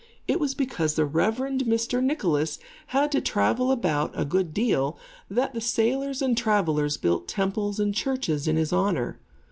It 0.27 0.39
was 0.39 0.55
because 0.55 0.95
the 0.95 1.05
Reverend 1.05 1.65
Mr. 1.65 2.03
Nicholas 2.03 2.57
had 2.87 3.11
to 3.11 3.21
travel 3.21 3.69
about 3.71 4.11
a 4.19 4.25
good 4.25 4.51
deal, 4.51 4.97
that 5.29 5.53
the 5.53 5.61
sailors 5.61 6.23
and 6.23 6.35
travellers 6.35 6.97
built 6.97 7.27
temples 7.27 7.79
and 7.79 7.93
churches 7.93 8.47
in 8.47 8.55
his 8.55 8.73
honor. 8.73 9.19